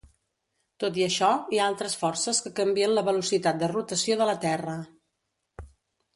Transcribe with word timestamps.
Tot 0.83 0.95
i 1.01 1.03
això, 1.07 1.29
hi 1.55 1.59
ha 1.63 1.67
altres 1.73 1.97
forces 2.05 2.39
que 2.47 2.53
canvien 2.61 2.97
la 2.99 3.05
velocitat 3.11 3.61
de 3.61 3.71
rotació 3.75 4.19
de 4.23 4.31
la 4.33 4.37
Terra. 4.49 4.77